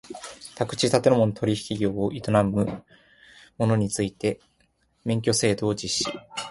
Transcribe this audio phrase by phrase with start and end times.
[0.55, 2.83] 宅地建物取引業を営む
[3.59, 4.39] 者について
[5.05, 6.19] 免許制度を実施